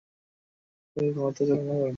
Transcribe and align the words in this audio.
এরপর 0.99 0.99
তিনি 1.03 1.11
ক্ষমতা 1.13 1.41
চালনা 1.49 1.73
করেন। 1.73 1.89